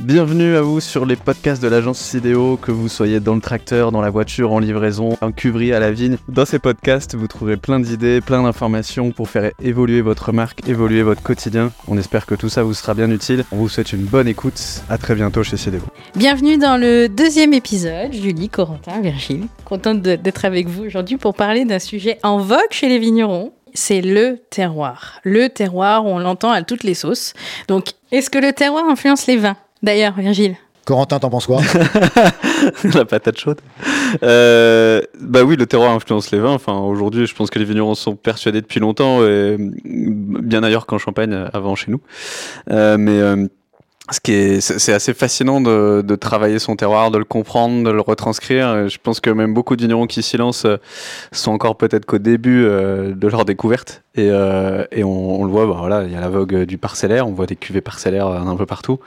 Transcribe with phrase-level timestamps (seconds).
[0.00, 3.92] Bienvenue à vous sur les podcasts de l'agence Sidéo, que vous soyez dans le tracteur,
[3.92, 6.16] dans la voiture, en livraison, en cuverie à la vigne.
[6.28, 11.02] Dans ces podcasts, vous trouverez plein d'idées, plein d'informations pour faire évoluer votre marque, évoluer
[11.02, 11.72] votre quotidien.
[11.88, 13.44] On espère que tout ça vous sera bien utile.
[13.52, 14.82] On vous souhaite une bonne écoute.
[14.88, 15.82] À très bientôt chez Sidéo.
[16.16, 18.14] Bienvenue dans le deuxième épisode.
[18.14, 22.88] Julie, Corentin, Virgile, contente d'être avec vous aujourd'hui pour parler d'un sujet en vogue chez
[22.88, 25.20] les vignerons c'est le terroir.
[25.22, 27.32] Le terroir, on l'entend à toutes les sauces.
[27.68, 29.56] Donc, est-ce que le terroir influence les vins?
[29.82, 30.56] D'ailleurs, Virgile.
[30.84, 31.60] Corentin, t'en penses quoi
[32.94, 33.60] La patate chaude.
[34.22, 36.52] Euh, bah oui, le terroir influence les vins.
[36.52, 40.98] Enfin, aujourd'hui, je pense que les vignerons sont persuadés depuis longtemps, et bien ailleurs qu'en
[40.98, 42.00] Champagne, avant chez nous.
[42.70, 43.46] Euh, mais euh,
[44.10, 47.90] ce qui est, c'est assez fascinant de, de, travailler son terroir, de le comprendre, de
[47.90, 48.88] le retranscrire.
[48.88, 50.78] Je pense que même beaucoup de vignerons qui s'y lancent euh,
[51.30, 54.02] sont encore peut-être qu'au début euh, de leur découverte.
[54.16, 57.28] Et, euh, et on, le voit, bah voilà, il y a la vogue du parcellaire,
[57.28, 58.98] on voit des cuvées parcellaires un peu partout.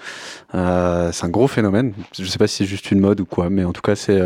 [0.55, 1.93] Euh, c'est un gros phénomène.
[2.17, 3.95] Je ne sais pas si c'est juste une mode ou quoi, mais en tout cas,
[3.95, 4.21] c'est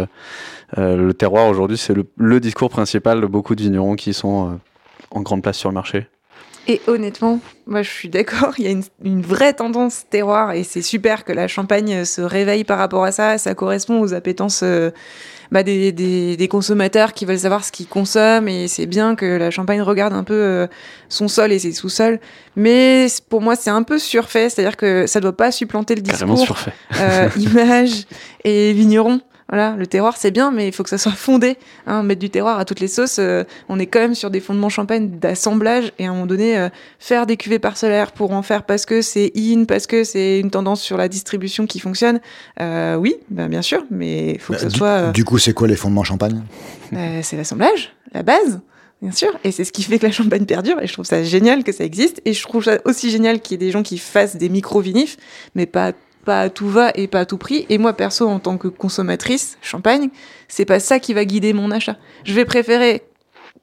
[0.77, 4.59] le terroir aujourd'hui, c'est le, le, discours principal de beaucoup de vignerons qui sont
[5.09, 6.07] en grande place sur le marché.
[6.67, 10.63] Et honnêtement, moi je suis d'accord, il y a une, une, vraie tendance terroir et
[10.63, 13.37] c'est super que la Champagne se réveille par rapport à ça.
[13.37, 14.91] Ça correspond aux appétences euh,
[15.51, 19.25] bah, des, des, des, consommateurs qui veulent savoir ce qu'ils consomment et c'est bien que
[19.25, 20.67] la Champagne regarde un peu euh,
[21.09, 22.19] son sol et ses sous-sols.
[22.55, 26.55] Mais pour moi c'est un peu surfait, c'est-à-dire que ça doit pas supplanter le discours
[26.99, 28.05] euh, image
[28.43, 29.21] et vigneron.
[29.49, 31.57] Voilà, le terroir c'est bien, mais il faut que ça soit fondé.
[31.87, 34.39] Hein, mettre du terroir à toutes les sauces, euh, on est quand même sur des
[34.39, 36.69] fondements champagne d'assemblage et à un moment donné, euh,
[36.99, 40.51] faire des cuvées parcellaires pour en faire parce que c'est in, parce que c'est une
[40.51, 42.19] tendance sur la distribution qui fonctionne,
[42.61, 45.11] euh, oui, ben bien sûr, mais il faut que bah, ça soit.
[45.11, 46.41] Du coup, c'est quoi les fondements champagne?
[47.21, 48.61] C'est l'assemblage, la base.
[49.01, 51.23] Bien sûr, et c'est ce qui fait que la champagne perdure, et je trouve ça
[51.23, 53.81] génial que ça existe, et je trouve ça aussi génial qu'il y ait des gens
[53.81, 55.15] qui fassent des micro-vinifs,
[55.55, 55.93] mais pas
[56.29, 57.65] pas à tout va et pas à tout prix.
[57.69, 60.11] Et moi, perso, en tant que consommatrice champagne,
[60.47, 61.95] c'est pas ça qui va guider mon achat.
[62.23, 63.01] Je vais préférer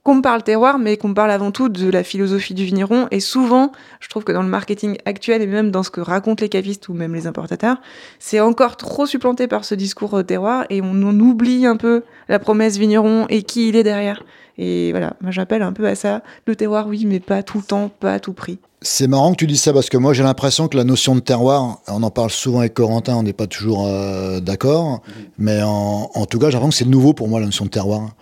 [0.02, 3.06] qu'on me parle terroir, mais qu'on me parle avant tout de la philosophie du vigneron.
[3.12, 3.70] Et souvent,
[4.00, 6.88] je trouve que dans le marketing actuel et même dans ce que racontent les cavistes
[6.88, 7.76] ou même les importateurs,
[8.18, 12.40] c'est encore trop supplanté par ce discours terroir et on, on oublie un peu la
[12.40, 14.24] promesse vigneron et qui il est derrière.
[14.58, 17.92] Et voilà, j'appelle un peu à ça le terroir, oui, mais pas tout le temps,
[18.00, 18.58] pas à tout prix.
[18.88, 21.20] C'est marrant que tu dises ça parce que moi j'ai l'impression que la notion de
[21.20, 25.10] terroir, on en parle souvent avec Corentin, on n'est pas toujours euh, d'accord, mmh.
[25.38, 27.70] mais en, en, tout cas j'ai l'impression que c'est nouveau pour moi la notion de
[27.70, 28.14] terroir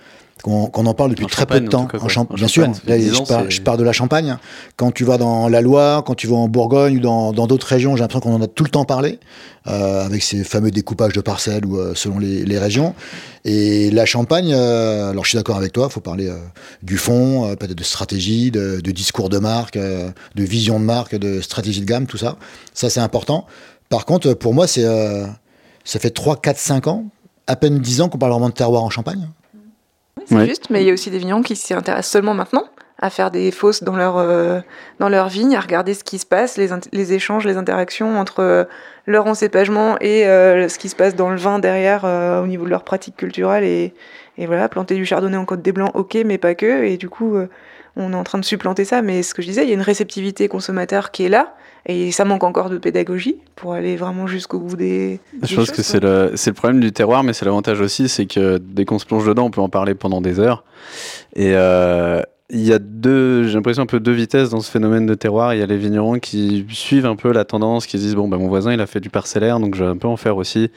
[0.44, 1.86] qu'on qu en parle depuis en très peu de temps.
[1.86, 4.36] Cas, en, Champ en, bien sûr, là, je, pars, je, pars, de la Champagne.
[4.76, 7.96] Quand tu vas dans la Loire, quand tu vas en Bourgogne ou dans d'autres régions,
[7.96, 9.18] j'ai l'impression qu'on en a tout le temps parlé,
[9.66, 12.94] euh, avec ces fameux découpages de parcelles ou euh, selon les, les, régions.
[13.46, 16.30] Et la Champagne, euh, alors je suis d'accord avec toi, il faut parler
[16.82, 21.40] du fond, peut-être de stratégie, de, de, discours de marque, de vision de marque, de
[21.40, 22.36] stratégie de gamme, tout ça.
[22.74, 23.46] Ça, c'est important.
[23.88, 24.84] Par contre, pour moi, c'est
[25.84, 27.06] ça fait 3, 4, 5 ans,
[27.46, 29.28] à peine 10 ans qu'on parle vraiment de terroir en Champagne
[30.26, 30.46] c'est ouais.
[30.46, 32.64] juste, mais il y a aussi des vignerons qui s'y intéressent seulement maintenant
[33.00, 34.60] à faire des fosses dans leur, euh,
[35.00, 38.40] dans leur vigne, à regarder ce qui se passe, les, les échanges, les interactions entre
[38.40, 38.64] euh,
[39.06, 42.64] leur encépagement et euh, ce qui se passe dans le vin derrière euh, au niveau
[42.64, 43.64] de leur pratique culturelle.
[43.64, 43.94] Et,
[44.38, 46.84] et, voilà, planter du chardonnay en Côte des Blancs, ok, mais pas que.
[46.84, 47.48] Et du coup, euh,
[47.96, 49.02] on est en train de supplanter ça.
[49.02, 51.54] Mais ce que je disais, il y a une réceptivité consommateur qui est là.
[51.86, 55.20] Et ça manque encore de pédagogie pour aller vraiment jusqu'au bout des.
[55.34, 58.08] Je des pense choses, que c'est le, le problème du terroir, mais c'est l'avantage aussi,
[58.08, 60.64] c'est que dès qu'on se plonge dedans, on peut en parler pendant des heures.
[61.36, 65.06] Et euh, il y a deux, j'ai l'impression un peu deux vitesses dans ce phénomène
[65.06, 65.54] de terroir.
[65.54, 68.28] Il y a les vignerons qui suivent un peu la tendance, qui se disent bon
[68.28, 70.36] bah mon voisin il a fait du parcellaire, donc je vais un peu en faire
[70.36, 70.70] aussi.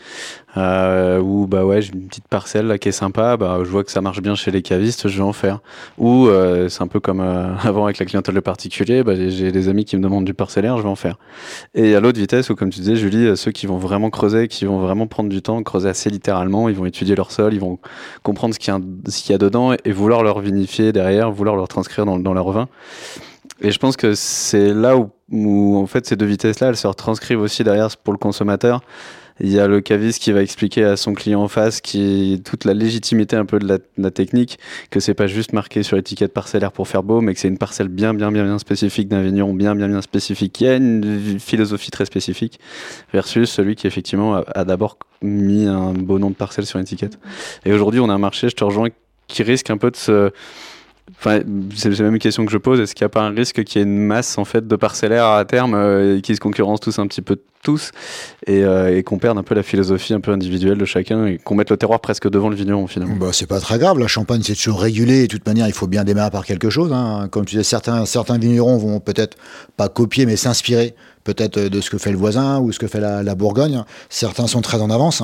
[0.57, 3.83] Euh, ou bah ouais j'ai une petite parcelle là qui est sympa, bah je vois
[3.83, 5.59] que ça marche bien chez les cavistes, je vais en faire.
[5.99, 9.51] Ou euh, c'est un peu comme euh, avant avec la clientèle de particulier, bah, j'ai
[9.51, 11.17] des amis qui me demandent du parcellaire, je vais en faire.
[11.75, 14.65] Et à l'autre vitesse où comme tu disais Julie, ceux qui vont vraiment creuser, qui
[14.65, 17.77] vont vraiment prendre du temps, creuser assez littéralement, ils vont étudier leur sol, ils vont
[18.23, 18.73] comprendre ce qu'il
[19.31, 22.67] y, a dedans et, vouloir leur vinifier derrière, vouloir leur transcrire dans, leur vin.
[23.61, 26.87] Et je pense que c'est là où, où, en fait, ces deux vitesses-là, elles se
[26.87, 28.81] retranscrivent aussi derrière pour le consommateur.
[29.39, 32.65] Il y a le caviste qui va expliquer à son client en face qui toute
[32.65, 34.57] la légitimité un peu de la, technique,
[34.89, 37.57] que c'est pas juste marqué sur l'étiquette parcellaire pour faire beau, mais que c'est une
[37.57, 41.39] parcelle bien, bien, bien, bien spécifique d'un vigneron bien, bien, bien spécifique, qui a une
[41.39, 42.59] philosophie très spécifique,
[43.13, 47.19] versus celui qui effectivement a, a d'abord mis un beau nom de parcelle sur l'étiquette.
[47.65, 48.89] Et aujourd'hui, on a un marché, je te rejoins,
[49.27, 50.31] qui risque un peu de se
[51.19, 51.39] Enfin,
[51.75, 52.79] c'est la même question que je pose.
[52.79, 54.75] Est-ce qu'il n'y a pas un risque qu'il y ait une masse en fait de
[54.75, 57.91] parcellaires à terme euh, qui se concurrencent tous un petit peu tous
[58.45, 61.37] et, euh, et qu'on perde un peu la philosophie un peu individuelle de chacun et
[61.37, 63.15] qu'on mette le terroir presque devant le vigneron finalement?
[63.15, 63.99] Bah, C'est pas très grave.
[63.99, 65.23] La Champagne c'est toujours régulé.
[65.23, 66.91] De toute manière, il faut bien démarrer par quelque chose.
[66.93, 67.27] Hein.
[67.31, 69.37] Comme tu disais, certains certains vignerons vont peut-être
[69.75, 70.93] pas copier mais s'inspirer
[71.27, 73.83] peut-être de ce que fait le voisin ou ce que fait la, Bourgogne.
[74.09, 75.21] Certains sont très en avance,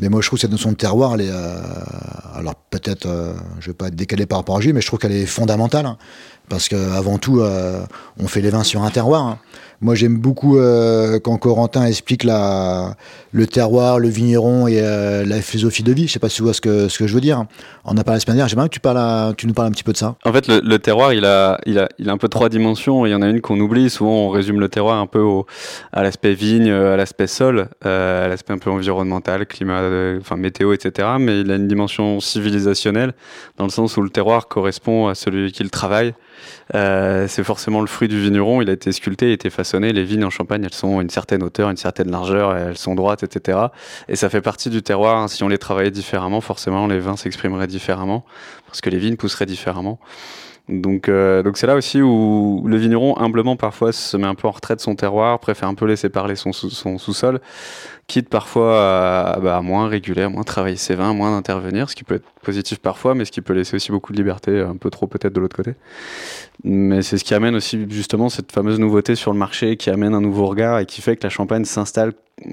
[0.00, 1.28] mais moi je trouve cette notion de terroir, est,
[2.34, 3.08] alors peut-être,
[3.58, 5.96] je vais pas être décalé par rapport à Jules, mais je trouve qu'elle est fondamentale
[6.50, 9.22] parce qu'avant tout, on fait les vins sur un terroir.
[9.22, 9.38] Hein.
[9.82, 15.82] Moi, j'aime beaucoup euh, quand Corentin explique le terroir, le vigneron et euh, la philosophie
[15.82, 16.06] de vie.
[16.06, 17.46] Je sais pas si tu vois ce que, je veux dire.
[17.86, 18.48] On a parlé la semaine dernière.
[18.48, 20.16] J'aimerais que tu, nous parles un petit peu de ça.
[20.26, 21.58] En fait, le, terroir, il a,
[22.06, 23.06] un peu trois dimensions.
[23.06, 23.88] Il y en a une qu'on oublie.
[23.88, 25.24] Souvent, on résume le terroir un peu
[25.94, 29.80] à l'aspect vigne, à l'aspect sol, euh, à l'aspect un peu environnemental, climat,
[30.36, 31.08] météo, etc.
[31.18, 33.14] Mais il a une dimension civilisationnelle
[33.56, 36.12] dans le sens où le terroir correspond à celui qui le travaille.
[36.74, 38.62] Euh, c'est forcément le fruit du vigneron.
[38.62, 39.92] Il a été sculpté, il a été façonné.
[39.92, 43.22] Les vignes en Champagne, elles sont une certaine hauteur, une certaine largeur, elles sont droites,
[43.22, 43.58] etc.
[44.08, 45.28] Et ça fait partie du terroir.
[45.28, 48.24] Si on les travaillait différemment, forcément, les vins s'exprimeraient différemment
[48.66, 49.98] parce que les vignes pousseraient différemment.
[50.68, 54.46] Donc, euh, donc c'est là aussi où le vigneron, humblement, parfois se met un peu
[54.46, 57.40] en retrait de son terroir, préfère un peu laisser parler son, sous-sol,
[58.06, 62.04] quitte parfois bah, à, moins réguler, à moins travailler ses vins, moins d'intervenir, ce qui
[62.04, 64.90] peut être positif parfois, mais ce qui peut laisser aussi beaucoup de liberté, un peu
[64.90, 65.74] trop peut-être de l'autre côté.
[66.62, 70.14] Mais c'est ce qui amène aussi justement cette fameuse nouveauté sur le marché, qui amène
[70.14, 72.12] un nouveau regard et qui fait que la Champagne s'installe,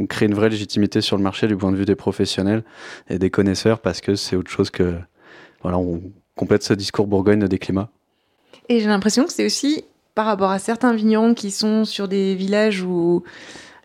[0.09, 2.63] crée une vraie légitimité sur le marché du point de vue des professionnels
[3.09, 4.95] et des connaisseurs, parce que c'est autre chose que...
[5.61, 6.01] Voilà, on
[6.35, 7.89] complète ce discours Bourgogne des climats.
[8.69, 9.83] Et j'ai l'impression que c'est aussi
[10.15, 13.23] par rapport à certains vignerons qui sont sur des villages où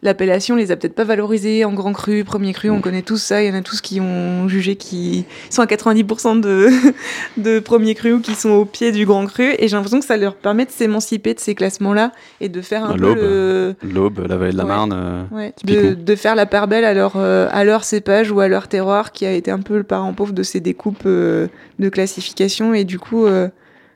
[0.02, 2.80] l'appellation les a peut-être pas valorisés en grand cru, premier cru, on mm.
[2.80, 6.40] connaît tous ça, il y en a tous qui ont jugé qu'ils sont à 90%
[6.40, 6.68] de,
[7.36, 10.06] de premier cru ou qui sont au pied du grand cru, et j'ai l'impression que
[10.06, 14.36] ça leur permet de s'émanciper de ces classements-là et de faire un peu L'aube, la
[14.36, 14.92] vallée de la Marne.
[14.92, 18.68] Euh, de, faire la part belle à leur, euh, à leur cépage ou à leur
[18.68, 21.46] terroir qui a été un peu le parent pauvre de ces découpes euh,
[21.78, 23.26] de classification, et du coup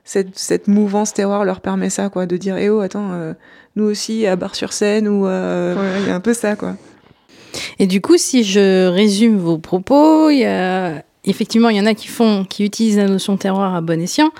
[0.06, 3.34] cette, cette, mouvance terroir leur permet ça, quoi, de dire, eh oh, attends, euh,
[3.74, 6.76] nous aussi à Bar-sur-Seine, ou euh, il y a un peu ça, quoi.
[7.78, 11.86] Et du coup, si je résume vos propos, il y a, effectivement, il y en
[11.86, 14.30] a qui font, qui utilisent la notion terroir à bon escient,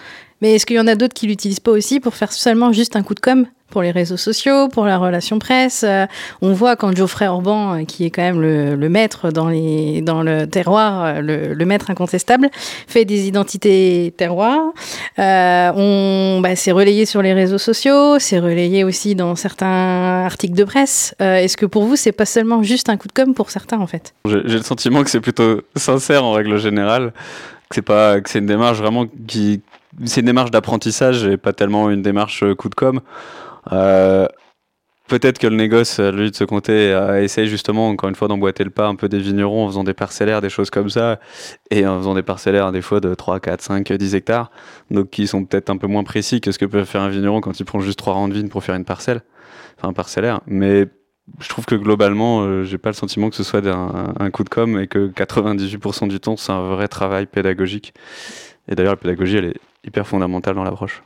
[0.41, 2.95] mais est-ce qu'il y en a d'autres qui l'utilisent pas aussi pour faire seulement juste
[2.95, 5.85] un coup de com' pour les réseaux sociaux, pour la relation presse.
[5.87, 6.07] Euh,
[6.41, 11.05] on voit quand Geoffrey Orban, euh, qui est quand même le, maître dans, le terroir,
[11.05, 12.49] euh, le, maître incontestable,
[12.87, 14.73] fait des identités terroirs.
[15.19, 20.65] on, bah, c'est relayé sur les réseaux sociaux, c'est relayé aussi dans certains articles de
[20.65, 21.15] presse.
[21.19, 23.87] est-ce que pour vous, c'est pas seulement juste un coup de com pour certains en
[23.87, 24.15] fait?
[24.27, 27.13] J'ai le sentiment que c'est plutôt sincère en règle générale,
[27.71, 29.61] que que c'est une démarche vraiment qui
[30.05, 33.01] c'est une démarche d'apprentissage et pas tellement une démarche coup de com'.
[33.73, 34.27] Euh,
[35.09, 38.65] peut-être que le négoce, lui, de ce côté, a essayé justement, encore une fois, d'emboîter
[38.65, 41.21] le pas un peu des vignerons en faisant des parcellaires, des choses comme ça,
[41.71, 44.51] et en faisant des parcellaires, des fois, de 3, 4, 5, 10 hectares,
[44.91, 47.41] donc qui sont peut-être un peu moins précis que ce que peut faire un vigneron
[47.41, 49.23] quand il prend juste 3 rangs de vigne pour faire une parcelle,
[49.79, 50.41] enfin un parcellaire.
[50.47, 50.87] Mais
[51.41, 54.45] je trouve que globalement, euh, j'ai pas le sentiment que ce soit un, un, coup
[54.45, 57.95] de com' et que 98% du temps, c'est un vrai travail pédagogique.
[58.69, 61.03] Et d'ailleurs, la pédagogie, elle est hyper fondamentale dans l'approche.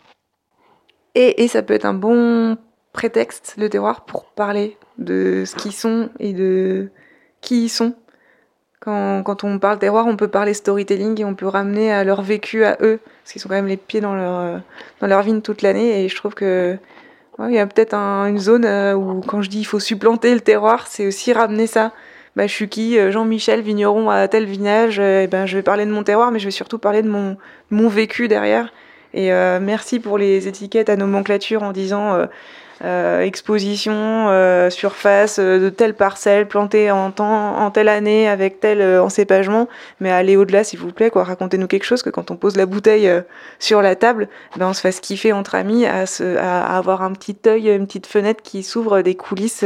[1.14, 2.56] Et, ça peut être un bon
[2.92, 6.90] prétexte, le terroir, pour parler de ce qu'ils sont et de
[7.40, 7.94] qui ils sont.
[8.80, 12.64] Quand, on parle terroir, on peut parler storytelling et on peut ramener à leur vécu
[12.64, 14.62] à eux, parce qu'ils sont quand même les pieds dans leur,
[15.00, 16.04] dans leur vigne toute l'année.
[16.04, 16.78] Et je trouve que
[17.48, 20.40] il y a peut-être une zone euh, où, quand je dis il faut supplanter le
[20.40, 21.92] terroir, c'est aussi ramener ça.
[22.36, 24.98] Bah, je suis qui euh, Jean-Michel, vigneron à tel vinage.
[25.00, 27.08] Euh, et ben, je vais parler de mon terroir, mais je vais surtout parler de
[27.08, 27.36] mon,
[27.70, 28.72] mon vécu derrière.
[29.14, 32.26] Et euh, merci pour les étiquettes à nomenclature en disant euh,
[32.82, 34.28] euh, exposition,
[34.70, 39.68] surface de telle parcelle plantée en, temps, en telle année avec tel encépagement.
[40.00, 41.24] Mais allez au-delà, s'il vous plaît, quoi.
[41.24, 43.10] Racontez-nous quelque chose que quand on pose la bouteille
[43.58, 47.12] sur la table, ben, on se fasse kiffer entre amis à, se, à, avoir un
[47.12, 49.64] petit œil, une petite fenêtre qui s'ouvre des coulisses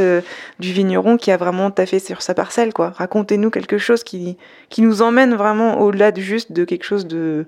[0.59, 2.91] du vigneron qui a vraiment taffé sur sa parcelle, quoi.
[2.97, 4.37] Racontez-nous quelque chose qui,
[4.67, 7.45] qui nous emmène vraiment au-delà de juste de quelque chose de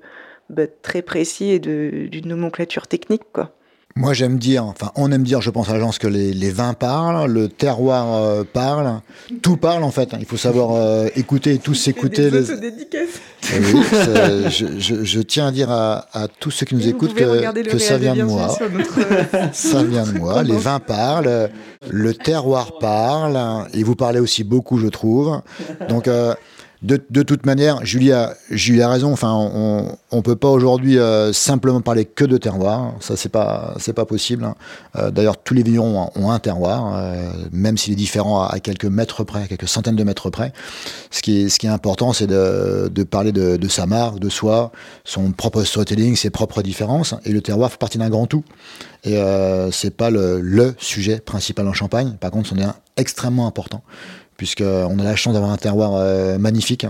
[0.50, 3.24] bah, très précis et d'une nomenclature technique.
[3.34, 3.54] Quoi.
[3.98, 6.76] Moi, j'aime dire, enfin, on aime dire, je pense à l'agence, que les, les, vins
[6.76, 9.02] parlent, le terroir euh, parle,
[9.42, 10.10] tout parle en fait.
[10.20, 12.30] Il faut savoir euh, écouter et tous s'écouter.
[12.30, 12.52] Les...
[12.52, 13.82] Eh oui,
[14.50, 17.98] je, je, tiens à dire à, à tous ceux qui nous écoutent que, que ça
[17.98, 18.50] vient de moi.
[19.52, 20.44] ça vient de moi.
[20.44, 21.50] Les vins parlent,
[21.90, 25.42] le terroir parle, et vous parlez aussi beaucoup, je trouve.
[25.90, 26.36] Donc, euh,
[26.84, 28.36] de, toute manière, Julie a,
[28.88, 29.16] raison.
[29.24, 32.94] On ne peut pas aujourd'hui euh, simplement parler que de terroir.
[33.00, 34.44] Ça, c'est pas, pas possible.
[34.44, 34.56] Hein.
[34.96, 38.86] Euh, d'ailleurs, tous les vignerons ont, un terroir, euh, même s'il est différent à, quelques
[38.86, 40.54] mètres près, à quelques centaines de mètres près.
[41.10, 44.72] Ce qui est, important, c'est de, parler de, sa marque, de soi,
[45.04, 47.16] son propre storytelling, ses propres différences.
[47.26, 48.44] Et le terroir fait partie d'un grand tout.
[49.04, 49.20] Et
[49.72, 52.18] c'est pas le, sujet principal en Champagne.
[52.20, 52.68] Par contre, c'en est
[52.98, 53.82] extrêmement important
[54.38, 56.86] puisqu'on a la chance d'avoir un terroir euh, magnifique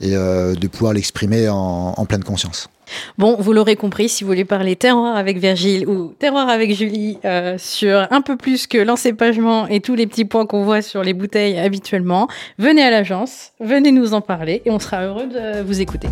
[0.00, 2.68] et euh, de pouvoir l'exprimer en, pleine conscience.
[3.16, 7.18] Bon, vous l'aurez compris, si vous voulez parler terroir avec Virgile ou terroir avec Julie
[7.24, 11.02] euh, sur un peu plus que l'encépagement et tous les petits points qu'on voit sur
[11.02, 15.62] les bouteilles habituellement, venez à l'agence, venez nous en parler et on sera heureux de
[15.62, 16.08] vous écouter.